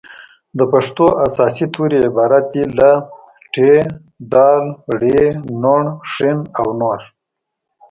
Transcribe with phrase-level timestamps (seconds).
[0.57, 2.91] د پښتو اساسي توري عبارت دي له:
[3.53, 3.55] ټ
[4.31, 4.33] ډ
[4.99, 5.01] ړ
[5.61, 5.75] ڼ
[6.11, 6.15] ښ
[6.59, 6.99] او نور